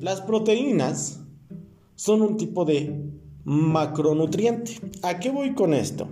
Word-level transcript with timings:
las 0.00 0.22
proteínas 0.22 1.20
son 1.94 2.22
un 2.22 2.36
tipo 2.38 2.64
de 2.64 3.04
macronutriente. 3.44 4.80
¿A 5.02 5.18
qué 5.18 5.30
voy 5.30 5.54
con 5.54 5.74
esto? 5.74 6.08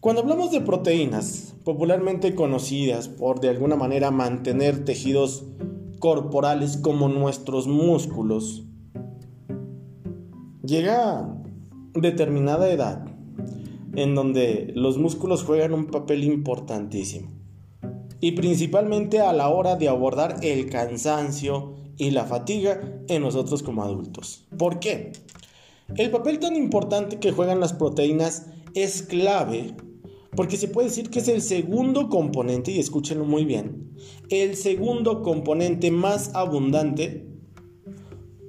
Cuando 0.00 0.22
hablamos 0.22 0.52
de 0.52 0.60
proteínas, 0.60 1.54
popularmente 1.64 2.34
conocidas 2.36 3.08
por 3.08 3.40
de 3.40 3.48
alguna 3.48 3.74
manera 3.74 4.12
mantener 4.12 4.84
tejidos 4.84 5.44
corporales 5.98 6.76
como 6.76 7.08
nuestros 7.08 7.66
músculos, 7.66 8.64
llega 10.64 11.36
determinada 11.94 12.70
edad 12.70 13.04
en 13.96 14.14
donde 14.14 14.72
los 14.76 14.96
músculos 14.96 15.42
juegan 15.42 15.74
un 15.74 15.86
papel 15.86 16.22
importantísimo. 16.22 17.28
Y 18.20 18.32
principalmente 18.32 19.20
a 19.20 19.32
la 19.32 19.48
hora 19.48 19.74
de 19.74 19.88
abordar 19.88 20.36
el 20.42 20.70
cansancio 20.70 21.79
y 22.00 22.12
la 22.12 22.24
fatiga 22.24 22.80
en 23.08 23.20
nosotros 23.20 23.62
como 23.62 23.82
adultos. 23.82 24.46
¿Por 24.56 24.80
qué? 24.80 25.12
El 25.96 26.10
papel 26.10 26.38
tan 26.38 26.56
importante 26.56 27.18
que 27.18 27.30
juegan 27.30 27.60
las 27.60 27.74
proteínas 27.74 28.46
es 28.74 29.02
clave 29.02 29.74
porque 30.34 30.56
se 30.56 30.68
puede 30.68 30.88
decir 30.88 31.10
que 31.10 31.18
es 31.18 31.28
el 31.28 31.42
segundo 31.42 32.08
componente, 32.08 32.70
y 32.70 32.78
escúchenlo 32.78 33.26
muy 33.26 33.44
bien, 33.44 33.92
el 34.30 34.56
segundo 34.56 35.22
componente 35.22 35.90
más 35.90 36.34
abundante 36.34 37.28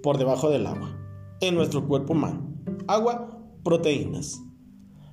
por 0.01 0.17
debajo 0.17 0.49
del 0.49 0.67
agua 0.67 0.97
en 1.41 1.55
nuestro 1.55 1.85
cuerpo 1.87 2.13
humano. 2.13 2.55
Agua, 2.87 3.37
proteínas. 3.63 4.41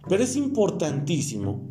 Pero 0.09 0.23
es 0.23 0.37
importantísimo 0.37 1.69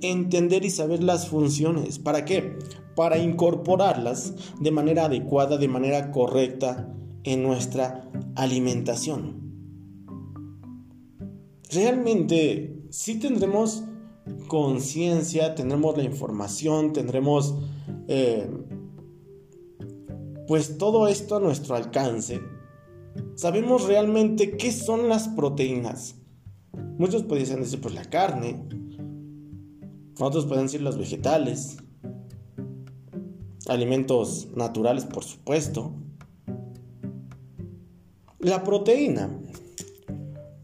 entender 0.00 0.64
y 0.64 0.70
saber 0.70 1.02
las 1.02 1.28
funciones. 1.28 1.98
¿Para 1.98 2.24
qué? 2.24 2.58
Para 2.96 3.18
incorporarlas 3.18 4.34
de 4.60 4.70
manera 4.70 5.06
adecuada, 5.06 5.56
de 5.56 5.68
manera 5.68 6.10
correcta 6.10 6.94
en 7.24 7.42
nuestra 7.42 8.10
alimentación. 8.34 9.40
Realmente 11.70 12.84
sí 12.90 13.18
tendremos 13.20 13.84
conciencia, 14.48 15.54
tendremos 15.54 15.96
la 15.96 16.04
información, 16.04 16.92
tendremos 16.92 17.54
eh, 18.08 18.48
pues 20.48 20.78
todo 20.78 21.06
esto 21.06 21.36
a 21.36 21.40
nuestro 21.40 21.76
alcance. 21.76 22.40
Sabemos 23.36 23.86
realmente 23.86 24.56
qué 24.56 24.72
son 24.72 25.08
las 25.08 25.28
proteínas. 25.28 26.16
Muchos 26.98 27.22
pueden 27.22 27.60
decir 27.60 27.80
pues 27.80 27.94
la 27.94 28.04
carne, 28.04 28.62
otros 30.18 30.46
pueden 30.46 30.66
decir 30.66 30.82
los 30.82 30.98
vegetales, 30.98 31.78
alimentos 33.68 34.48
naturales 34.54 35.04
por 35.04 35.24
supuesto. 35.24 35.92
La 38.38 38.64
proteína 38.64 39.38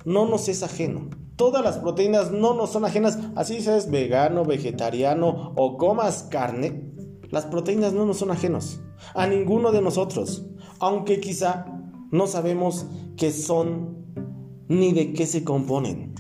no 0.05 0.27
nos 0.27 0.49
es 0.49 0.63
ajeno. 0.63 1.11
Todas 1.37 1.63
las 1.63 1.79
proteínas 1.79 2.33
no 2.33 2.55
nos 2.55 2.71
son 2.71 2.87
ajenas, 2.87 3.19
así 3.35 3.61
seas 3.61 3.91
vegano, 3.91 4.45
vegetariano 4.45 5.53
o 5.55 5.77
comas 5.77 6.23
carne, 6.31 6.87
las 7.31 7.45
proteínas 7.45 7.93
no 7.93 8.07
nos 8.07 8.19
son 8.19 8.31
ajenos 8.31 8.81
a 9.15 9.27
ninguno 9.27 9.73
de 9.73 9.83
nosotros, 9.83 10.47
aunque 10.79 11.21
quizá 11.21 11.67
no 12.11 12.27
sabemos 12.27 12.87
qué 13.17 13.33
son 13.33 14.07
ni 14.69 14.93
de 14.93 15.13
qué 15.13 15.27
se 15.27 15.45
componen. 15.45 16.15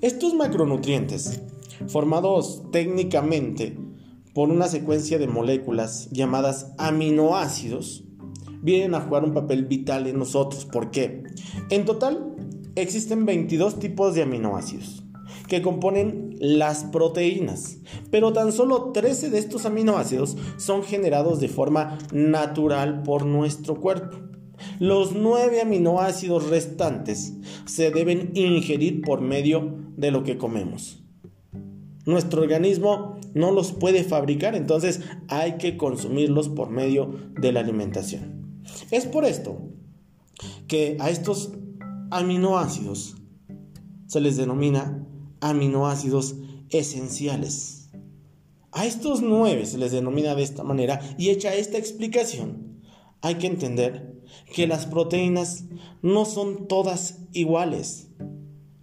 Estos 0.00 0.34
macronutrientes, 0.34 1.42
formados 1.88 2.62
técnicamente 2.72 3.78
por 4.34 4.50
una 4.50 4.68
secuencia 4.68 5.18
de 5.18 5.26
moléculas 5.26 6.10
llamadas 6.10 6.72
aminoácidos, 6.76 8.04
vienen 8.60 8.94
a 8.94 9.00
jugar 9.00 9.24
un 9.24 9.32
papel 9.32 9.64
vital 9.64 10.06
en 10.06 10.18
nosotros. 10.18 10.66
¿Por 10.66 10.90
qué? 10.90 11.22
En 11.70 11.84
total 11.84 12.34
existen 12.74 13.24
22 13.24 13.78
tipos 13.78 14.14
de 14.14 14.22
aminoácidos 14.22 15.02
que 15.48 15.62
componen 15.62 16.36
las 16.38 16.84
proteínas, 16.84 17.78
pero 18.10 18.32
tan 18.32 18.52
solo 18.52 18.90
13 18.92 19.30
de 19.30 19.38
estos 19.38 19.64
aminoácidos 19.64 20.36
son 20.58 20.82
generados 20.82 21.40
de 21.40 21.48
forma 21.48 21.98
natural 22.12 23.02
por 23.02 23.24
nuestro 23.24 23.80
cuerpo. 23.80 24.18
Los 24.78 25.14
9 25.14 25.60
aminoácidos 25.60 26.48
restantes 26.48 27.34
se 27.66 27.90
deben 27.90 28.32
ingerir 28.34 29.02
por 29.02 29.20
medio 29.20 29.78
de 29.96 30.10
lo 30.10 30.24
que 30.24 30.38
comemos. 30.38 31.05
Nuestro 32.06 32.40
organismo 32.40 33.18
no 33.34 33.50
los 33.50 33.72
puede 33.72 34.04
fabricar, 34.04 34.54
entonces 34.54 35.00
hay 35.28 35.58
que 35.58 35.76
consumirlos 35.76 36.48
por 36.48 36.70
medio 36.70 37.14
de 37.38 37.52
la 37.52 37.60
alimentación. 37.60 38.62
Es 38.90 39.06
por 39.06 39.24
esto 39.24 39.58
que 40.68 40.96
a 41.00 41.10
estos 41.10 41.52
aminoácidos 42.10 43.16
se 44.06 44.20
les 44.20 44.36
denomina 44.36 45.04
aminoácidos 45.40 46.36
esenciales. 46.70 47.90
A 48.72 48.86
estos 48.86 49.22
nueve 49.22 49.66
se 49.66 49.78
les 49.78 49.92
denomina 49.92 50.34
de 50.34 50.42
esta 50.42 50.62
manera 50.62 51.00
y 51.18 51.30
hecha 51.30 51.54
esta 51.54 51.78
explicación, 51.78 52.80
hay 53.20 53.36
que 53.36 53.46
entender 53.46 54.22
que 54.54 54.66
las 54.66 54.86
proteínas 54.86 55.64
no 56.02 56.24
son 56.24 56.68
todas 56.68 57.18
iguales. 57.32 58.08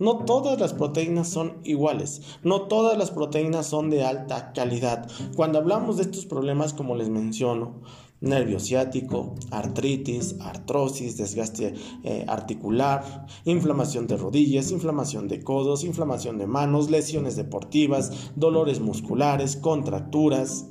No 0.03 0.17
todas 0.25 0.59
las 0.59 0.73
proteínas 0.73 1.29
son 1.29 1.59
iguales, 1.63 2.23
no 2.43 2.63
todas 2.63 2.97
las 2.97 3.09
proteínas 3.09 3.67
son 3.67 3.89
de 3.89 4.03
alta 4.03 4.51
calidad. 4.51 5.09
Cuando 5.33 5.59
hablamos 5.59 5.95
de 5.95 6.03
estos 6.03 6.25
problemas, 6.25 6.73
como 6.73 6.97
les 6.97 7.07
menciono, 7.07 7.79
nervio 8.19 8.59
ciático, 8.59 9.35
artritis, 9.49 10.35
artrosis, 10.41 11.15
desgaste 11.15 11.75
eh, 12.03 12.25
articular, 12.27 13.27
inflamación 13.45 14.05
de 14.07 14.17
rodillas, 14.17 14.71
inflamación 14.71 15.29
de 15.29 15.41
codos, 15.41 15.85
inflamación 15.85 16.37
de 16.37 16.47
manos, 16.47 16.91
lesiones 16.91 17.37
deportivas, 17.37 18.33
dolores 18.35 18.81
musculares, 18.81 19.55
contracturas. 19.55 20.67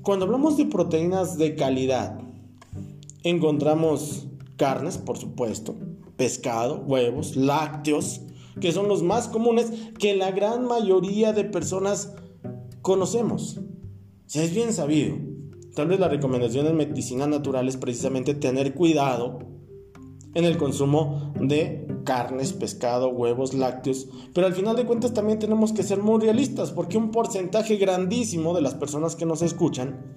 Cuando 0.00 0.24
hablamos 0.24 0.56
de 0.56 0.64
proteínas 0.64 1.36
de 1.36 1.54
calidad, 1.54 2.18
encontramos 3.24 4.26
carnes, 4.56 4.96
por 4.96 5.18
supuesto, 5.18 5.74
pescado, 6.22 6.84
huevos, 6.86 7.34
lácteos, 7.34 8.20
que 8.60 8.70
son 8.70 8.86
los 8.86 9.02
más 9.02 9.26
comunes 9.26 9.72
que 9.98 10.14
la 10.14 10.30
gran 10.30 10.68
mayoría 10.68 11.32
de 11.32 11.42
personas 11.42 12.14
conocemos. 12.80 13.58
Si 14.26 14.38
es 14.38 14.54
bien 14.54 14.72
sabido. 14.72 15.16
Tal 15.74 15.88
vez 15.88 15.98
la 15.98 16.06
recomendación 16.06 16.68
en 16.68 16.76
medicina 16.76 17.26
natural 17.26 17.66
es 17.66 17.76
precisamente 17.76 18.34
tener 18.34 18.72
cuidado 18.72 19.40
en 20.34 20.44
el 20.44 20.58
consumo 20.58 21.34
de 21.40 21.88
carnes, 22.04 22.52
pescado, 22.52 23.08
huevos, 23.08 23.52
lácteos, 23.52 24.06
pero 24.32 24.46
al 24.46 24.54
final 24.54 24.76
de 24.76 24.86
cuentas 24.86 25.12
también 25.12 25.40
tenemos 25.40 25.72
que 25.72 25.82
ser 25.82 26.00
muy 26.00 26.20
realistas 26.20 26.70
porque 26.70 26.98
un 26.98 27.10
porcentaje 27.10 27.78
grandísimo 27.78 28.54
de 28.54 28.60
las 28.60 28.74
personas 28.74 29.16
que 29.16 29.26
nos 29.26 29.42
escuchan 29.42 30.16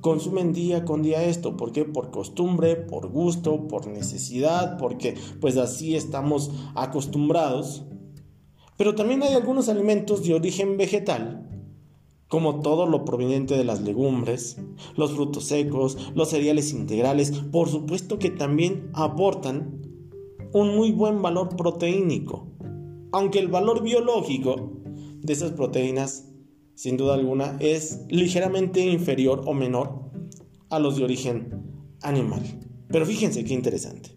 consumen 0.00 0.52
día 0.52 0.84
con 0.84 1.02
día 1.02 1.24
esto, 1.24 1.56
¿por 1.56 1.72
qué? 1.72 1.84
Por 1.84 2.10
costumbre, 2.10 2.76
por 2.76 3.08
gusto, 3.08 3.68
por 3.68 3.86
necesidad, 3.86 4.78
porque 4.78 5.14
pues 5.40 5.56
así 5.56 5.96
estamos 5.96 6.50
acostumbrados. 6.74 7.84
Pero 8.76 8.94
también 8.94 9.22
hay 9.22 9.34
algunos 9.34 9.68
alimentos 9.68 10.24
de 10.24 10.34
origen 10.34 10.76
vegetal 10.76 11.46
como 12.30 12.60
todo 12.60 12.86
lo 12.86 13.04
proveniente 13.04 13.56
de 13.56 13.64
las 13.64 13.82
legumbres, 13.82 14.56
los 14.94 15.10
frutos 15.10 15.44
secos, 15.46 15.98
los 16.14 16.28
cereales 16.28 16.72
integrales, 16.72 17.32
por 17.32 17.68
supuesto 17.68 18.20
que 18.20 18.30
también 18.30 18.88
aportan 18.94 19.82
un 20.52 20.76
muy 20.76 20.92
buen 20.92 21.22
valor 21.22 21.56
proteínico, 21.56 22.46
aunque 23.10 23.40
el 23.40 23.48
valor 23.48 23.82
biológico 23.82 24.70
de 25.16 25.32
esas 25.32 25.50
proteínas, 25.50 26.29
sin 26.80 26.96
duda 26.96 27.12
alguna, 27.12 27.58
es 27.60 28.06
ligeramente 28.08 28.80
inferior 28.80 29.42
o 29.44 29.52
menor 29.52 30.10
a 30.70 30.78
los 30.78 30.96
de 30.96 31.04
origen 31.04 31.62
animal. 32.00 32.40
Pero 32.88 33.04
fíjense 33.04 33.44
qué 33.44 33.52
interesante. 33.52 34.16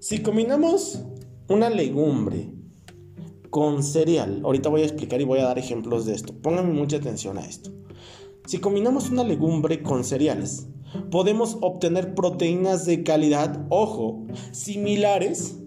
Si 0.00 0.20
combinamos 0.20 1.04
una 1.48 1.68
legumbre 1.68 2.50
con 3.50 3.82
cereal. 3.82 4.40
Ahorita 4.42 4.70
voy 4.70 4.80
a 4.80 4.86
explicar 4.86 5.20
y 5.20 5.24
voy 5.24 5.38
a 5.40 5.44
dar 5.44 5.58
ejemplos 5.58 6.06
de 6.06 6.14
esto. 6.14 6.32
Pónganme 6.32 6.72
mucha 6.72 6.96
atención 6.96 7.36
a 7.36 7.44
esto. 7.44 7.70
Si 8.46 8.56
combinamos 8.56 9.10
una 9.10 9.22
legumbre 9.22 9.82
con 9.82 10.02
cereales, 10.02 10.66
podemos 11.10 11.58
obtener 11.60 12.14
proteínas 12.14 12.86
de 12.86 13.02
calidad, 13.02 13.66
ojo, 13.68 14.24
similares 14.52 15.58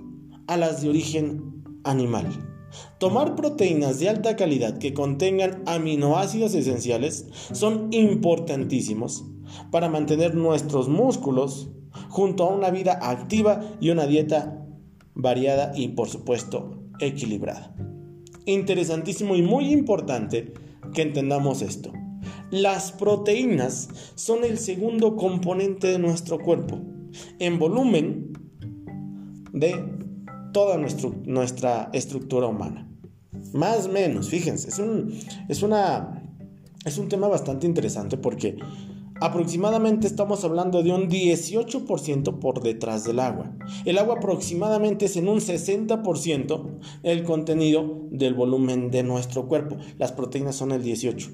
a 0.48 0.58
las 0.58 0.82
de 0.82 0.90
origen 0.90 1.64
animal. 1.84 2.49
Tomar 2.98 3.36
proteínas 3.36 4.00
de 4.00 4.10
alta 4.10 4.36
calidad 4.36 4.78
que 4.78 4.94
contengan 4.94 5.64
aminoácidos 5.66 6.54
esenciales 6.54 7.28
son 7.52 7.88
importantísimos 7.92 9.26
para 9.72 9.90
mantener 9.90 10.36
nuestros 10.36 10.90
músculos 10.90 11.70
junto 12.10 12.44
a 12.44 12.54
una 12.54 12.70
vida 12.70 13.00
activa 13.02 13.62
y 13.80 13.90
una 13.90 14.06
dieta 14.06 14.66
variada 15.16 15.72
y 15.76 15.90
por 15.90 16.08
supuesto 16.10 16.84
equilibrada. 17.00 17.76
Interesantísimo 18.46 19.36
y 19.36 19.42
muy 19.42 19.72
importante 19.72 20.54
que 20.94 21.02
entendamos 21.02 21.62
esto. 21.62 21.92
Las 22.52 22.92
proteínas 22.92 23.90
son 24.16 24.44
el 24.44 24.58
segundo 24.58 25.16
componente 25.16 25.88
de 25.88 26.00
nuestro 26.00 26.40
cuerpo 26.40 26.80
en 27.40 27.60
volumen 27.60 28.34
de 29.54 29.99
toda 30.52 30.78
nuestra 30.78 31.90
estructura 31.94 32.48
humana. 32.48 32.90
Más 33.54 33.86
o 33.86 33.90
menos, 33.90 34.30
fíjense, 34.30 34.70
es 34.70 34.80
un, 34.80 35.14
es, 35.48 35.64
una, 35.64 36.24
es 36.86 36.98
un 36.98 37.10
tema 37.10 37.28
bastante 37.28 37.68
interesante 37.68 38.18
porque 38.18 38.58
aproximadamente 39.22 40.08
estamos 40.08 40.44
hablando 40.44 40.84
de 40.84 40.92
un 40.92 41.10
18% 41.10 42.40
por 42.40 42.62
detrás 42.62 43.04
del 43.04 43.20
agua. 43.20 43.52
El 43.86 43.98
agua 43.98 44.16
aproximadamente 44.16 45.06
es 45.06 45.18
en 45.18 45.28
un 45.28 45.40
60% 45.40 46.80
el 47.04 47.24
contenido 47.24 48.08
del 48.12 48.34
volumen 48.34 48.92
de 48.92 49.04
nuestro 49.04 49.48
cuerpo. 49.48 49.78
Las 49.98 50.12
proteínas 50.12 50.56
son 50.56 50.72
el 50.72 50.84
18%. 50.84 51.30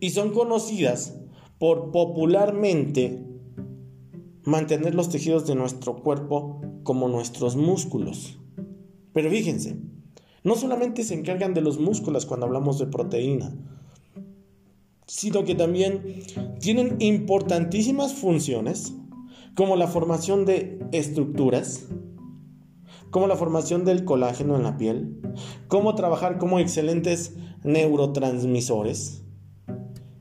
Y 0.00 0.10
son 0.10 0.30
conocidas 0.30 1.14
por 1.58 1.92
popularmente 1.92 3.31
mantener 4.44 4.94
los 4.94 5.08
tejidos 5.08 5.46
de 5.46 5.54
nuestro 5.54 5.96
cuerpo 5.96 6.60
como 6.82 7.08
nuestros 7.08 7.56
músculos. 7.56 8.38
Pero 9.12 9.30
fíjense, 9.30 9.76
no 10.44 10.56
solamente 10.56 11.04
se 11.04 11.14
encargan 11.14 11.54
de 11.54 11.60
los 11.60 11.78
músculos 11.78 12.26
cuando 12.26 12.46
hablamos 12.46 12.78
de 12.78 12.86
proteína, 12.86 13.54
sino 15.06 15.44
que 15.44 15.54
también 15.54 16.22
tienen 16.58 16.96
importantísimas 17.00 18.14
funciones 18.14 18.94
como 19.54 19.76
la 19.76 19.86
formación 19.86 20.46
de 20.46 20.80
estructuras, 20.92 21.86
como 23.10 23.26
la 23.26 23.36
formación 23.36 23.84
del 23.84 24.04
colágeno 24.04 24.56
en 24.56 24.62
la 24.62 24.78
piel, 24.78 25.20
como 25.68 25.94
trabajar 25.94 26.38
como 26.38 26.58
excelentes 26.58 27.34
neurotransmisores, 27.62 29.22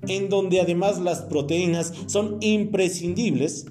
en 0.08 0.30
donde 0.30 0.60
además 0.60 1.00
las 1.00 1.22
proteínas 1.22 1.94
son 2.08 2.38
imprescindibles 2.42 3.66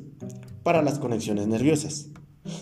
para 0.62 0.82
las 0.82 0.98
conexiones 0.98 1.46
nerviosas. 1.46 2.10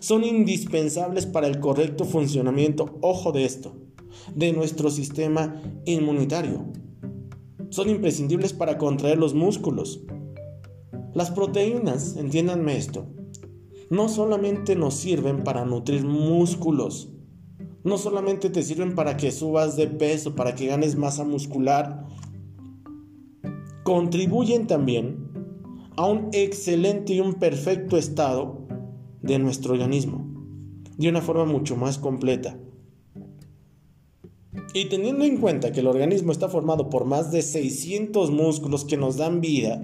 Son 0.01 0.25
indispensables 0.25 1.27
para 1.27 1.47
el 1.47 1.61
correcto 1.61 2.05
funcionamiento, 2.05 2.99
ojo 3.01 3.33
de 3.33 3.45
esto, 3.45 3.77
de 4.35 4.53
nuestro 4.53 4.91
sistema 4.91 5.61
inmunitario. 5.85 6.65
Son 7.71 7.89
imprescindibles 7.89 8.53
para 8.53 8.79
contraer 8.79 9.19
los 9.19 9.35
músculos. 9.35 10.01
Las 11.15 11.31
proteínas, 11.31 12.17
entiéndanme 12.17 12.77
esto, 12.77 13.07
no 13.91 14.09
solamente 14.09 14.77
nos 14.77 14.95
sirven 14.95 15.45
para 15.45 15.65
nutrir 15.65 16.05
músculos, 16.05 17.09
no 17.85 17.97
solamente 17.97 18.51
te 18.51 18.63
sirven 18.63 18.95
para 18.95 19.17
que 19.17 19.31
subas 19.31 19.77
de 19.77 19.87
peso, 19.87 20.35
para 20.35 20.55
que 20.55 20.67
ganes 20.67 20.97
masa 20.97 21.25
muscular, 21.25 22.07
contribuyen 23.85 24.67
también 24.67 25.28
a 25.99 26.07
un 26.07 26.29
excelente 26.31 27.15
y 27.15 27.19
un 27.19 27.35
perfecto 27.35 27.97
estado 27.97 28.69
de 29.21 29.41
nuestro 29.41 29.73
organismo, 29.73 30.25
de 30.97 31.09
una 31.09 31.21
forma 31.21 31.45
mucho 31.45 31.75
más 31.75 31.99
completa. 31.99 32.57
Y 34.75 34.85
teniendo 34.85 35.25
en 35.25 35.39
cuenta 35.39 35.73
que 35.73 35.81
el 35.81 35.89
organismo 35.89 36.31
está 36.31 36.49
formado 36.49 36.89
por 36.89 37.05
más 37.05 37.33
de 37.33 37.43
600 37.43 38.31
músculos 38.31 38.85
que 38.85 38.97
nos 38.97 39.17
dan 39.17 39.41
vida, 39.41 39.83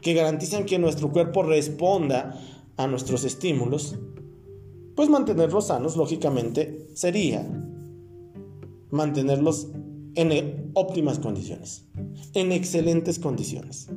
que 0.00 0.14
garantizan 0.14 0.66
que 0.66 0.80
nuestro 0.80 1.12
cuerpo 1.12 1.44
responda 1.44 2.40
a 2.76 2.88
nuestros 2.88 3.22
estímulos, 3.22 3.96
pues 4.96 5.08
mantenerlos 5.10 5.68
sanos, 5.68 5.96
lógicamente, 5.96 6.88
sería 6.94 7.48
mantenerlos 8.90 9.68
en 10.16 10.72
óptimas 10.74 11.20
condiciones, 11.20 11.86
en 12.34 12.50
excelentes 12.50 13.20
condiciones. 13.20 13.88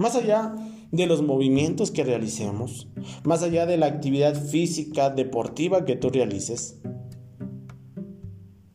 Más 0.00 0.16
allá 0.16 0.54
de 0.92 1.06
los 1.06 1.20
movimientos 1.20 1.90
que 1.90 2.04
realicemos, 2.04 2.88
más 3.22 3.42
allá 3.42 3.66
de 3.66 3.76
la 3.76 3.84
actividad 3.84 4.34
física 4.34 5.10
deportiva 5.10 5.84
que 5.84 5.94
tú 5.94 6.08
realices, 6.08 6.80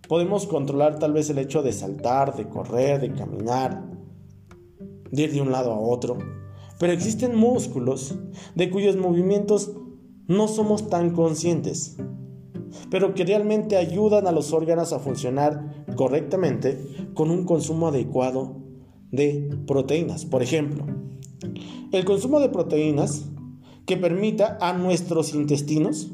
podemos 0.08 0.46
controlar 0.46 1.00
tal 1.00 1.14
vez 1.14 1.28
el 1.32 1.40
hecho 1.40 1.64
de 1.64 1.74
saltar, 1.74 2.36
de 2.36 2.48
correr, 2.48 3.02
de 3.02 3.12
caminar, 3.12 3.90
de 5.10 5.24
ir 5.24 5.34
de 5.34 5.42
un 5.42 5.52
lado 5.52 5.72
a 5.72 5.80
otro. 5.80 6.20
Pero 6.78 6.94
existen 6.94 7.36
músculos 7.36 8.14
de 8.54 8.70
cuyos 8.70 8.96
movimientos 8.96 9.72
no 10.28 10.48
somos 10.48 10.92
tan 10.92 11.10
conscientes, 11.10 11.98
pero 12.92 13.16
que 13.16 13.26
realmente 13.26 13.78
ayudan 13.78 14.28
a 14.28 14.32
los 14.32 14.54
órganos 14.54 14.94
a 14.94 15.00
funcionar 15.00 15.86
correctamente 15.96 17.10
con 17.16 17.32
un 17.32 17.46
consumo 17.46 17.88
adecuado 17.88 18.62
de 19.12 19.58
proteínas. 19.66 20.26
Por 20.26 20.44
ejemplo, 20.44 20.86
el 21.92 22.06
consumo 22.06 22.40
de 22.40 22.50
proteínas 22.50 23.26
que 23.86 23.98
permita 23.98 24.58
a 24.62 24.74
nuestros 24.74 25.34
intestinos 25.34 26.12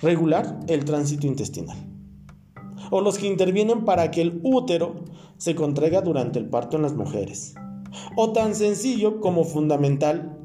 regular 0.00 0.60
el 0.68 0.84
tránsito 0.84 1.26
intestinal. 1.26 1.76
O 2.90 3.00
los 3.00 3.18
que 3.18 3.26
intervienen 3.26 3.84
para 3.84 4.10
que 4.10 4.22
el 4.22 4.40
útero 4.42 5.04
se 5.36 5.54
contraiga 5.54 6.00
durante 6.00 6.38
el 6.38 6.48
parto 6.48 6.76
en 6.76 6.82
las 6.82 6.94
mujeres. 6.94 7.54
O 8.16 8.32
tan 8.32 8.54
sencillo 8.54 9.20
como 9.20 9.44
fundamental 9.44 10.38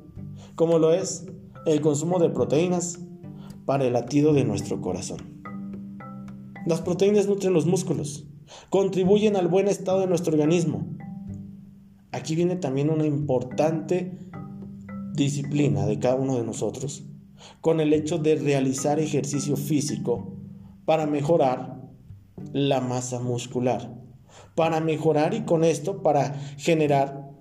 como 0.55 0.79
lo 0.79 0.93
es 0.93 1.25
el 1.65 1.81
consumo 1.81 2.19
de 2.19 2.29
proteínas 2.29 2.99
para 3.65 3.85
el 3.85 3.93
latido 3.93 4.33
de 4.33 4.45
nuestro 4.45 4.81
corazón. 4.81 5.43
Las 6.65 6.81
proteínas 6.81 7.27
nutren 7.27 7.53
los 7.53 7.65
músculos, 7.65 8.25
contribuyen 8.69 9.35
al 9.35 9.47
buen 9.47 9.67
estado 9.67 9.99
de 9.99 10.07
nuestro 10.07 10.33
organismo. 10.33 10.87
Aquí 12.11 12.35
viene 12.35 12.55
también 12.55 12.89
una 12.89 13.05
importante 13.05 14.24
disciplina 15.15 15.85
de 15.85 15.99
cada 15.99 16.15
uno 16.15 16.37
de 16.37 16.43
nosotros 16.43 17.03
con 17.61 17.79
el 17.79 17.93
hecho 17.93 18.17
de 18.17 18.35
realizar 18.35 18.99
ejercicio 18.99 19.55
físico 19.55 20.33
para 20.85 21.05
mejorar 21.05 21.81
la 22.53 22.81
masa 22.81 23.19
muscular, 23.19 23.93
para 24.55 24.79
mejorar 24.79 25.33
y 25.33 25.41
con 25.41 25.63
esto 25.63 26.01
para 26.01 26.33
generar 26.57 27.31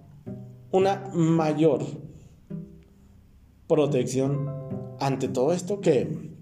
una 0.71 1.11
mayor 1.15 1.85
protección 3.67 4.51
ante 5.01 5.29
todo 5.29 5.53
esto 5.53 5.81
que 5.81 6.33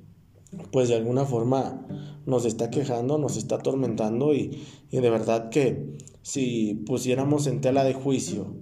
pues 0.71 0.89
de 0.89 0.97
alguna 0.97 1.25
forma 1.25 1.87
nos 2.27 2.45
está 2.45 2.71
quejando, 2.71 3.19
nos 3.19 3.37
está 3.37 3.57
atormentando 3.57 4.35
y, 4.35 4.63
y 4.91 5.01
de 5.01 5.11
verdad 5.11 5.49
que 5.49 5.97
si 6.23 6.75
pusiéramos 6.87 7.47
en 7.47 7.61
tela 7.61 7.85
de 7.85 7.95
juicio 7.95 8.62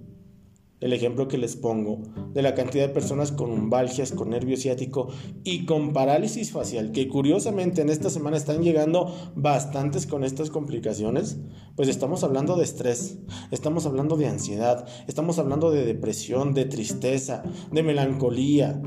el 0.81 0.93
ejemplo 0.93 1.27
que 1.27 1.37
les 1.37 1.55
pongo 1.55 2.01
de 2.33 2.41
la 2.41 2.55
cantidad 2.55 2.87
de 2.87 2.93
personas 2.93 3.31
con 3.31 3.51
umbalgias, 3.51 4.11
con 4.11 4.31
nervio 4.31 4.57
ciático 4.57 5.07
y 5.43 5.65
con 5.65 5.93
parálisis 5.93 6.51
facial, 6.51 6.91
que 6.91 7.07
curiosamente 7.07 7.81
en 7.81 7.89
esta 7.89 8.09
semana 8.09 8.37
están 8.37 8.63
llegando 8.63 9.15
bastantes 9.35 10.07
con 10.07 10.23
estas 10.23 10.49
complicaciones, 10.49 11.39
pues 11.75 11.87
estamos 11.87 12.23
hablando 12.23 12.55
de 12.55 12.63
estrés, 12.63 13.19
estamos 13.51 13.85
hablando 13.85 14.17
de 14.17 14.27
ansiedad, 14.27 14.87
estamos 15.07 15.37
hablando 15.37 15.71
de 15.71 15.85
depresión, 15.85 16.53
de 16.53 16.65
tristeza, 16.65 17.43
de 17.71 17.83
melancolía. 17.83 18.81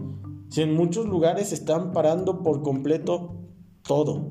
Si 0.48 0.62
en 0.62 0.74
muchos 0.74 1.06
lugares 1.06 1.52
están 1.52 1.92
parando 1.92 2.42
por 2.42 2.62
completo 2.62 3.36
todo. 3.82 4.30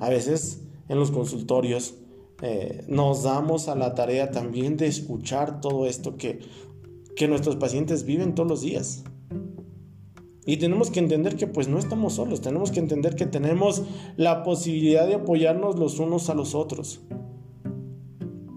A 0.00 0.08
veces 0.08 0.64
en 0.88 0.98
los 0.98 1.10
consultorios 1.10 1.94
eh, 2.42 2.84
nos 2.88 3.22
damos 3.22 3.68
a 3.68 3.74
la 3.74 3.94
tarea 3.94 4.30
también 4.30 4.76
de 4.76 4.86
escuchar 4.86 5.60
todo 5.60 5.86
esto 5.86 6.16
que, 6.16 6.40
que 7.14 7.28
nuestros 7.28 7.56
pacientes 7.56 8.04
viven 8.04 8.34
todos 8.34 8.48
los 8.48 8.60
días. 8.62 9.04
Y 10.46 10.56
tenemos 10.56 10.90
que 10.90 11.00
entender 11.00 11.36
que 11.36 11.46
pues 11.46 11.68
no 11.68 11.78
estamos 11.78 12.14
solos, 12.14 12.40
tenemos 12.40 12.70
que 12.70 12.80
entender 12.80 13.14
que 13.14 13.26
tenemos 13.26 13.82
la 14.16 14.42
posibilidad 14.42 15.06
de 15.06 15.16
apoyarnos 15.16 15.78
los 15.78 15.98
unos 15.98 16.30
a 16.30 16.34
los 16.34 16.54
otros. 16.54 17.02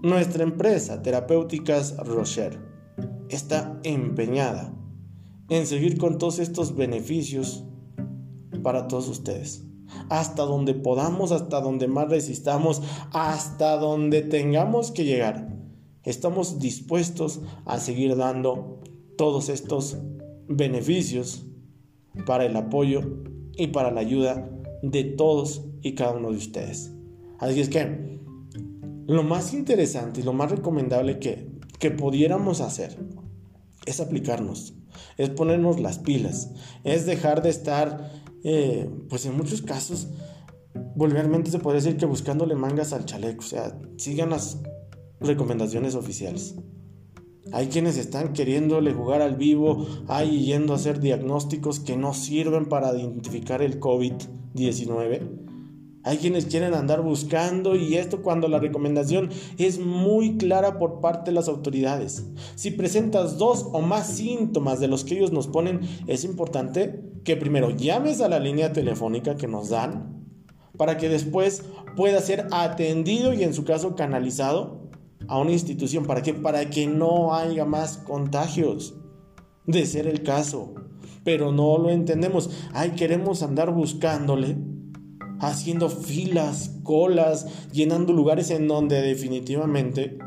Nuestra 0.02 0.44
empresa 0.44 1.02
Terapéuticas 1.02 1.96
Rocher 1.98 2.58
está 3.28 3.78
empeñada 3.84 4.74
en 5.50 5.66
seguir 5.66 5.98
con 5.98 6.18
todos 6.18 6.38
estos 6.38 6.74
beneficios 6.74 7.64
para 8.62 8.88
todos 8.88 9.08
ustedes 9.08 9.64
hasta 10.08 10.44
donde 10.44 10.74
podamos, 10.74 11.32
hasta 11.32 11.60
donde 11.60 11.88
más 11.88 12.08
resistamos, 12.08 12.82
hasta 13.12 13.76
donde 13.76 14.22
tengamos 14.22 14.90
que 14.90 15.04
llegar. 15.04 15.48
Estamos 16.02 16.58
dispuestos 16.58 17.40
a 17.64 17.78
seguir 17.78 18.16
dando 18.16 18.80
todos 19.16 19.48
estos 19.48 19.96
beneficios 20.48 21.46
para 22.26 22.44
el 22.44 22.56
apoyo 22.56 23.00
y 23.56 23.68
para 23.68 23.90
la 23.90 24.00
ayuda 24.00 24.48
de 24.82 25.04
todos 25.04 25.64
y 25.80 25.94
cada 25.94 26.12
uno 26.12 26.30
de 26.30 26.36
ustedes. 26.36 26.92
Así 27.38 27.60
es 27.60 27.68
que 27.68 28.20
lo 29.06 29.22
más 29.22 29.52
interesante 29.54 30.20
y 30.20 30.24
lo 30.24 30.32
más 30.32 30.50
recomendable 30.50 31.18
que, 31.18 31.50
que 31.78 31.90
pudiéramos 31.90 32.60
hacer 32.60 32.98
es 33.86 34.00
aplicarnos, 34.00 34.74
es 35.18 35.30
ponernos 35.30 35.80
las 35.80 35.98
pilas, 35.98 36.50
es 36.84 37.06
dejar 37.06 37.42
de 37.42 37.50
estar 37.50 38.10
eh, 38.44 38.88
pues 39.08 39.26
en 39.26 39.36
muchos 39.36 39.62
casos 39.62 40.08
vulgarmente 40.94 41.50
se 41.50 41.58
podría 41.58 41.82
decir 41.82 41.96
que 41.98 42.06
buscándole 42.06 42.54
mangas 42.54 42.92
al 42.92 43.04
chaleco, 43.04 43.40
o 43.40 43.46
sea, 43.46 43.78
sigan 43.96 44.30
las 44.30 44.60
recomendaciones 45.20 45.94
oficiales. 45.94 46.54
Hay 47.52 47.68
quienes 47.68 47.98
están 47.98 48.32
queriéndole 48.32 48.92
jugar 48.92 49.22
al 49.22 49.36
vivo, 49.36 49.86
hay 50.08 50.44
yendo 50.44 50.72
a 50.72 50.76
hacer 50.76 51.00
diagnósticos 51.00 51.80
que 51.80 51.96
no 51.96 52.14
sirven 52.14 52.66
para 52.66 52.96
identificar 52.98 53.62
el 53.62 53.80
COVID-19. 53.80 55.44
Hay 56.06 56.18
quienes 56.18 56.44
quieren 56.44 56.74
andar 56.74 57.00
buscando 57.00 57.76
y 57.76 57.94
esto 57.96 58.22
cuando 58.22 58.46
la 58.48 58.58
recomendación 58.58 59.30
es 59.56 59.78
muy 59.78 60.36
clara 60.36 60.78
por 60.78 61.00
parte 61.00 61.30
de 61.30 61.34
las 61.34 61.48
autoridades. 61.48 62.26
Si 62.56 62.70
presentas 62.70 63.38
dos 63.38 63.66
o 63.72 63.80
más 63.80 64.08
síntomas 64.08 64.80
de 64.80 64.88
los 64.88 65.04
que 65.04 65.16
ellos 65.16 65.32
nos 65.32 65.46
ponen, 65.46 65.80
es 66.06 66.24
importante 66.24 67.03
que 67.24 67.36
primero 67.36 67.70
llames 67.70 68.20
a 68.20 68.28
la 68.28 68.38
línea 68.38 68.72
telefónica 68.72 69.36
que 69.36 69.48
nos 69.48 69.70
dan 69.70 70.24
para 70.76 70.96
que 70.96 71.08
después 71.08 71.64
pueda 71.96 72.20
ser 72.20 72.46
atendido 72.50 73.32
y 73.32 73.44
en 73.44 73.54
su 73.54 73.64
caso 73.64 73.94
canalizado 73.94 74.90
a 75.28 75.38
una 75.38 75.52
institución. 75.52 76.04
¿Para 76.04 76.22
qué? 76.22 76.34
Para 76.34 76.68
que 76.70 76.86
no 76.86 77.34
haya 77.34 77.64
más 77.64 77.98
contagios. 77.98 78.94
De 79.66 79.86
ser 79.86 80.06
el 80.06 80.22
caso. 80.22 80.74
Pero 81.24 81.52
no 81.52 81.78
lo 81.78 81.90
entendemos. 81.90 82.50
Ay, 82.74 82.90
queremos 82.90 83.42
andar 83.42 83.72
buscándole. 83.72 84.56
Haciendo 85.40 85.88
filas, 85.88 86.80
colas, 86.82 87.46
llenando 87.72 88.12
lugares 88.12 88.50
en 88.50 88.68
donde 88.68 89.00
definitivamente 89.00 90.18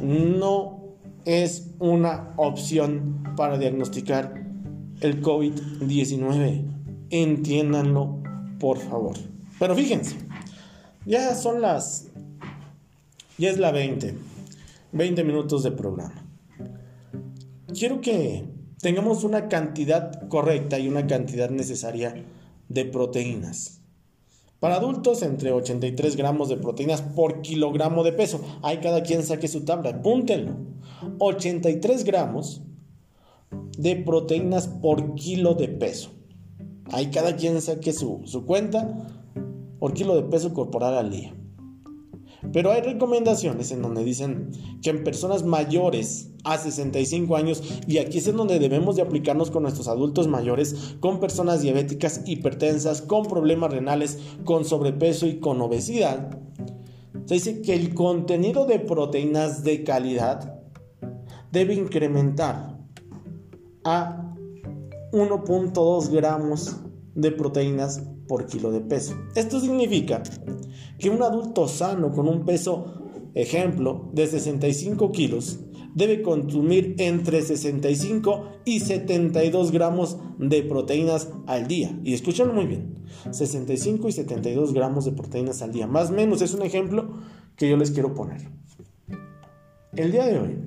no 0.00 0.96
es 1.24 1.74
una 1.78 2.34
opción 2.36 3.22
para 3.36 3.58
diagnosticar 3.58 4.49
el 5.00 5.22
COVID-19. 5.22 6.62
Entiéndanlo, 7.10 8.22
por 8.58 8.78
favor. 8.78 9.16
Pero 9.58 9.74
fíjense, 9.74 10.16
ya 11.06 11.34
son 11.34 11.60
las... 11.60 12.06
Ya 13.38 13.50
es 13.50 13.58
la 13.58 13.72
20. 13.72 14.14
20 14.92 15.24
minutos 15.24 15.62
de 15.62 15.70
programa. 15.70 16.26
Quiero 17.74 18.00
que 18.00 18.44
tengamos 18.80 19.24
una 19.24 19.48
cantidad 19.48 20.28
correcta 20.28 20.78
y 20.78 20.88
una 20.88 21.06
cantidad 21.06 21.50
necesaria 21.50 22.24
de 22.68 22.84
proteínas. 22.84 23.80
Para 24.58 24.76
adultos, 24.76 25.22
entre 25.22 25.52
83 25.52 26.16
gramos 26.16 26.50
de 26.50 26.58
proteínas 26.58 27.00
por 27.00 27.40
kilogramo 27.40 28.04
de 28.04 28.12
peso. 28.12 28.42
Hay 28.62 28.78
cada 28.78 29.02
quien 29.02 29.22
saque 29.22 29.48
su 29.48 29.64
tabla, 29.64 29.90
apúntenlo. 29.90 30.56
83 31.18 32.04
gramos 32.04 32.62
de 33.78 33.96
proteínas 33.96 34.68
por 34.68 35.14
kilo 35.14 35.54
de 35.54 35.68
peso. 35.68 36.10
Hay 36.92 37.10
cada 37.10 37.36
quien 37.36 37.60
saque 37.60 37.92
su, 37.92 38.22
su 38.24 38.44
cuenta 38.44 39.08
por 39.78 39.94
kilo 39.94 40.16
de 40.16 40.24
peso 40.24 40.52
corporal 40.52 40.94
al 40.94 41.10
día. 41.10 41.34
Pero 42.52 42.72
hay 42.72 42.80
recomendaciones 42.80 43.70
en 43.70 43.82
donde 43.82 44.02
dicen 44.02 44.50
que 44.82 44.90
en 44.90 45.04
personas 45.04 45.44
mayores 45.44 46.30
a 46.44 46.56
65 46.56 47.36
años, 47.36 47.62
y 47.86 47.98
aquí 47.98 48.18
es 48.18 48.26
en 48.28 48.36
donde 48.36 48.58
debemos 48.58 48.96
de 48.96 49.02
aplicarnos 49.02 49.50
con 49.50 49.62
nuestros 49.62 49.88
adultos 49.88 50.26
mayores, 50.26 50.96
con 51.00 51.20
personas 51.20 51.60
diabéticas, 51.60 52.22
hipertensas, 52.26 53.02
con 53.02 53.24
problemas 53.24 53.70
renales, 53.70 54.18
con 54.44 54.64
sobrepeso 54.64 55.26
y 55.26 55.38
con 55.38 55.60
obesidad, 55.60 56.40
se 57.26 57.34
dice 57.34 57.62
que 57.62 57.74
el 57.74 57.94
contenido 57.94 58.66
de 58.66 58.80
proteínas 58.80 59.62
de 59.62 59.84
calidad 59.84 60.60
debe 61.52 61.74
incrementar 61.74 62.79
a 63.84 64.34
1.2 65.12 66.10
gramos 66.10 66.76
de 67.14 67.32
proteínas 67.32 68.02
por 68.28 68.46
kilo 68.46 68.70
de 68.70 68.80
peso. 68.80 69.14
Esto 69.34 69.60
significa 69.60 70.22
que 70.98 71.10
un 71.10 71.22
adulto 71.22 71.66
sano 71.66 72.12
con 72.12 72.28
un 72.28 72.44
peso, 72.44 73.10
ejemplo, 73.34 74.10
de 74.12 74.26
65 74.26 75.10
kilos, 75.10 75.58
debe 75.94 76.22
consumir 76.22 76.94
entre 76.98 77.42
65 77.42 78.60
y 78.64 78.80
72 78.80 79.72
gramos 79.72 80.18
de 80.38 80.62
proteínas 80.62 81.28
al 81.46 81.66
día. 81.66 81.98
Y 82.04 82.14
escúchenlo 82.14 82.54
muy 82.54 82.66
bien, 82.66 82.94
65 83.30 84.08
y 84.08 84.12
72 84.12 84.72
gramos 84.72 85.04
de 85.04 85.12
proteínas 85.12 85.62
al 85.62 85.72
día. 85.72 85.86
Más 85.86 86.10
o 86.10 86.14
menos 86.14 86.42
es 86.42 86.54
un 86.54 86.62
ejemplo 86.62 87.18
que 87.56 87.68
yo 87.68 87.76
les 87.76 87.90
quiero 87.90 88.14
poner. 88.14 88.48
El 89.96 90.12
día 90.12 90.26
de 90.26 90.38
hoy 90.38 90.58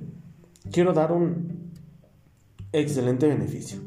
quiero 0.70 0.92
dar 0.92 1.12
un 1.12 1.63
excelente 2.74 3.26
beneficio. 3.28 3.78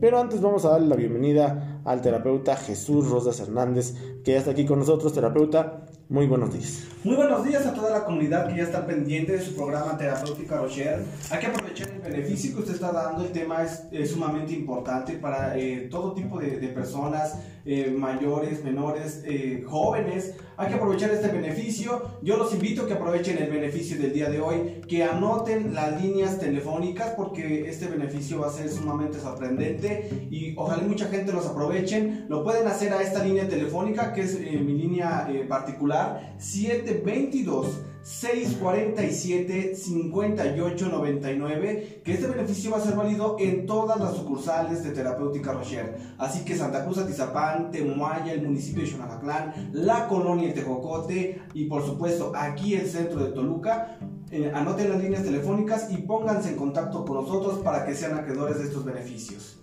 Pero 0.00 0.20
antes 0.20 0.40
vamos 0.40 0.64
a 0.64 0.70
darle 0.70 0.86
la 0.86 0.96
bienvenida 0.96 1.80
al 1.84 2.02
terapeuta 2.02 2.56
Jesús 2.56 3.08
Rosas 3.08 3.40
Hernández, 3.40 3.94
que 4.22 4.32
ya 4.32 4.38
está 4.38 4.52
aquí 4.52 4.64
con 4.64 4.78
nosotros. 4.78 5.12
Terapeuta, 5.12 5.86
muy 6.08 6.26
buenos 6.26 6.52
días. 6.52 6.84
Muy 7.04 7.16
buenos 7.16 7.44
días 7.44 7.64
a 7.66 7.74
toda 7.74 7.90
la 7.90 8.04
comunidad 8.04 8.48
que 8.48 8.56
ya 8.56 8.62
está 8.62 8.86
pendiente 8.86 9.32
de 9.32 9.40
su 9.40 9.54
programa 9.54 9.96
Terapéutica 9.96 10.56
Rocher. 10.56 11.04
Hay 11.30 11.38
que 11.38 11.46
aprovechar 11.46 11.88
el 11.90 12.00
beneficio 12.00 12.54
que 12.54 12.60
usted 12.60 12.74
está 12.74 12.92
dando. 12.92 13.24
El 13.24 13.30
tema 13.30 13.62
es, 13.62 14.10
sumamente 14.10 14.52
importante 14.54 15.14
para 15.14 15.56
eh, 15.56 15.88
todo 15.90 16.14
tipo 16.14 16.40
de, 16.40 16.56
personas, 16.68 17.38
eh, 17.64 17.94
mayores, 17.96 18.64
menores, 18.64 19.22
eh, 19.26 19.62
jóvenes. 19.66 20.34
Hay 20.56 20.68
que 20.68 20.74
aprovechar 20.74 21.10
este 21.10 21.28
beneficio. 21.28 22.02
Yo 22.22 22.36
los 22.36 22.52
invito 22.52 22.82
a 22.82 22.86
que 22.86 22.94
aprovechen 22.94 23.38
el 23.38 23.50
beneficio 23.50 23.96
del 23.96 24.12
día 24.12 24.28
de 24.28 24.40
hoy, 24.40 24.80
que 24.88 25.04
anoten 25.04 25.72
las 25.74 26.02
líneas 26.02 26.40
telefónicas 26.40 27.14
porque 27.16 27.68
este 27.68 27.86
beneficio 27.86 28.40
va 28.40 28.48
a 28.48 28.50
ser 28.50 28.68
sumamente 28.68 29.20
sorprendente 29.20 30.28
y 30.30 30.54
ojalá 30.56 30.82
mucha 30.82 31.06
gente 31.06 31.32
los 31.32 31.46
aprovechen. 31.46 32.26
Lo 32.28 32.42
pueden 32.42 32.66
hacer 32.66 32.92
a 32.92 33.02
esta 33.02 33.22
línea 33.22 33.48
telefónica 33.48 34.12
que 34.12 34.22
es 34.22 34.40
mi 34.40 34.74
línea 34.74 35.28
particular 35.48 35.97
722 36.38 37.88
647 38.08 39.76
5899 39.76 42.00
que 42.02 42.14
este 42.14 42.26
beneficio 42.26 42.70
va 42.70 42.78
a 42.78 42.80
ser 42.80 42.96
válido 42.96 43.36
en 43.38 43.66
todas 43.66 44.00
las 44.00 44.16
sucursales 44.16 44.82
de 44.82 44.92
Terapéutica 44.92 45.52
Rocher. 45.52 45.98
Así 46.16 46.42
que 46.42 46.56
Santa 46.56 46.84
Cruz, 46.84 46.96
Atizapán, 46.98 47.70
Temuaya, 47.70 48.32
el 48.32 48.40
municipio 48.42 48.82
de 48.82 48.88
Xonacatlán, 48.88 49.70
la 49.72 50.08
colonia 50.08 50.48
El 50.48 50.54
Tejocote 50.54 51.42
y 51.52 51.66
por 51.66 51.84
supuesto 51.84 52.32
aquí 52.34 52.74
el 52.74 52.88
centro 52.88 53.22
de 53.22 53.32
Toluca. 53.32 53.98
Eh, 54.30 54.50
anoten 54.54 54.90
las 54.90 55.02
líneas 55.02 55.22
telefónicas 55.22 55.90
y 55.90 55.98
pónganse 55.98 56.48
en 56.50 56.56
contacto 56.56 57.04
con 57.04 57.16
nosotros 57.16 57.58
para 57.58 57.84
que 57.84 57.94
sean 57.94 58.14
acreedores 58.14 58.58
de 58.58 58.64
estos 58.64 58.86
beneficios. 58.86 59.58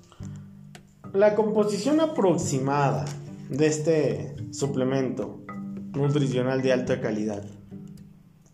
La 1.13 1.33
composición 1.33 1.99
aproximada 1.99 3.05
de 3.49 3.67
este 3.67 4.35
suplemento 4.51 5.44
nutricional 5.95 6.61
de 6.61 6.73
alta 6.73 7.01
calidad 7.01 7.43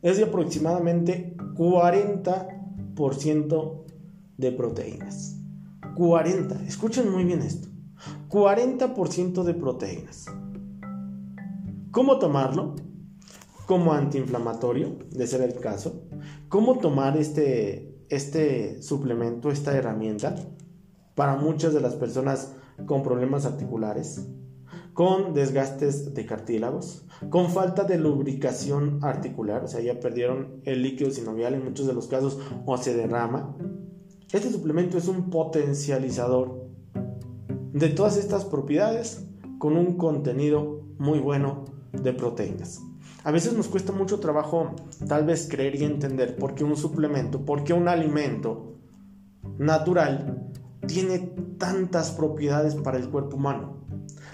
es 0.02 0.18
de 0.18 0.24
aproximadamente 0.24 1.36
40% 1.56 3.84
de 4.38 4.52
proteínas. 4.52 5.38
40, 5.96 6.64
escuchen 6.66 7.12
muy 7.12 7.26
bien 7.26 7.42
esto. 7.42 7.68
40% 8.30 9.44
de 9.44 9.54
proteínas. 9.54 10.26
¿Cómo 11.92 12.18
tomarlo? 12.18 12.76
Como 13.68 13.94
antiinflamatorio, 13.94 14.98
de 15.12 15.28
ser 15.28 15.42
el 15.42 15.54
caso. 15.56 16.08
¿Cómo 16.50 16.80
tomar 16.80 17.16
este, 17.18 18.04
este 18.10 18.82
suplemento, 18.82 19.52
esta 19.52 19.78
herramienta? 19.78 20.34
Para 21.16 21.36
muchas 21.36 21.74
de 21.74 21.82
las 21.82 21.96
personas 21.96 22.54
con 22.86 23.04
problemas 23.04 23.46
articulares, 23.46 24.26
con 24.94 25.34
desgastes 25.34 26.14
de 26.14 26.26
cartílagos, 26.26 27.06
con 27.30 27.50
falta 27.50 27.84
de 27.84 27.98
lubricación 27.98 29.00
articular, 29.04 29.64
o 29.64 29.68
sea, 29.68 29.82
ya 29.82 30.00
perdieron 30.00 30.62
el 30.66 30.82
líquido 30.82 31.12
sinovial 31.12 31.54
en 31.54 31.64
muchos 31.64 31.88
de 31.88 31.94
los 31.94 32.08
casos 32.08 32.40
o 32.66 32.78
se 32.78 32.96
derrama. 32.96 33.56
Este 34.32 34.50
suplemento 34.50 34.98
es 34.98 35.08
un 35.08 35.30
potencializador 35.30 36.70
de 37.74 37.90
todas 37.90 38.18
estas 38.18 38.46
propiedades 38.46 39.26
con 39.60 39.78
un 39.78 39.98
contenido 39.98 40.82
muy 40.98 41.20
bueno 41.20 41.66
de 41.94 42.14
proteínas. 42.14 42.82
A 43.24 43.32
veces 43.32 43.54
nos 43.54 43.68
cuesta 43.68 43.92
mucho 43.92 44.20
trabajo 44.20 44.76
tal 45.08 45.26
vez 45.26 45.48
creer 45.50 45.76
y 45.76 45.84
entender 45.84 46.36
por 46.36 46.56
qué 46.56 46.64
un 46.64 46.76
suplemento, 46.76 47.46
por 47.46 47.64
qué 47.64 47.74
un 47.74 47.88
alimento 47.88 48.78
natural 49.58 50.52
tiene 50.88 51.20
tantas 51.58 52.12
propiedades 52.12 52.76
para 52.76 52.98
el 52.98 53.10
cuerpo 53.10 53.38
humano. 53.38 53.78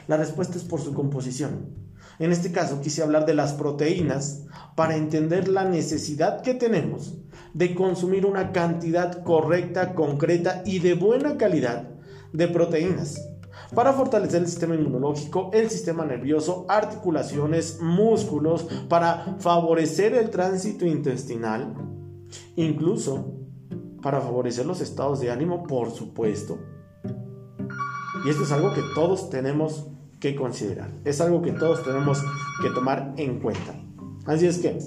La 0.08 0.18
respuesta 0.18 0.58
es 0.58 0.64
por 0.64 0.82
su 0.82 0.94
composición. 0.94 1.88
En 2.20 2.32
este 2.32 2.52
caso 2.52 2.82
quise 2.82 3.04
hablar 3.04 3.26
de 3.26 3.34
las 3.34 3.54
proteínas 3.54 4.46
para 4.76 4.96
entender 4.96 5.48
la 5.48 5.66
necesidad 5.66 6.42
que 6.42 6.54
tenemos 6.54 7.16
de 7.54 7.76
consumir 7.76 8.26
una 8.26 8.52
cantidad 8.52 9.24
correcta, 9.24 9.94
concreta 9.94 10.64
y 10.66 10.80
de 10.80 10.94
buena 10.96 11.38
calidad 11.38 11.90
de 12.34 12.48
proteínas 12.48 13.22
para 13.76 13.94
fortalecer 13.94 14.42
el 14.42 14.48
sistema 14.48 14.76
inmunológico, 14.76 15.50
el 15.54 15.70
sistema 15.70 16.06
nervioso, 16.06 16.66
articulaciones, 16.70 17.80
músculos, 17.82 18.64
para 18.88 19.36
favorecer 19.40 20.14
el 20.14 20.30
tránsito 20.30 20.86
intestinal, 20.86 21.76
incluso 22.56 23.34
para 24.02 24.22
favorecer 24.22 24.66
los 24.66 24.80
estados 24.80 25.20
de 25.20 25.32
ánimo, 25.32 25.64
por 25.64 25.92
supuesto. 25.92 26.60
Y 28.26 28.30
esto 28.30 28.44
es 28.44 28.52
algo 28.52 28.74
que 28.74 28.82
todos 28.96 29.30
tenemos 29.30 29.88
que 30.20 30.36
considerar. 30.36 30.92
Es 31.06 31.22
algo 31.22 31.42
que 31.42 31.52
todos 31.52 31.84
tenemos 31.84 32.20
que 32.62 32.70
tomar 32.72 33.14
en 33.18 33.40
cuenta. 33.40 33.76
Así 34.26 34.48
es 34.48 34.58
que, 34.60 34.78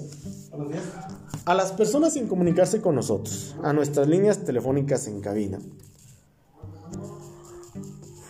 a 1.45 1.53
las 1.53 1.71
personas 1.71 2.15
en 2.15 2.27
comunicarse 2.27 2.81
con 2.81 2.95
nosotros, 2.95 3.55
a 3.63 3.73
nuestras 3.73 4.07
líneas 4.07 4.43
telefónicas 4.43 5.07
en 5.07 5.21
cabina. 5.21 5.59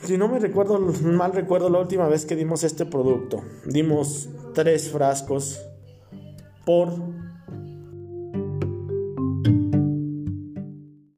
Si 0.05 0.17
no 0.17 0.27
me 0.27 0.39
recuerdo, 0.39 0.79
mal 0.79 1.33
recuerdo 1.33 1.69
la 1.69 1.79
última 1.79 2.07
vez 2.07 2.25
que 2.25 2.35
dimos 2.35 2.63
este 2.63 2.85
producto, 2.85 3.41
dimos 3.65 4.29
tres 4.53 4.89
frascos 4.89 5.61
por 6.65 6.93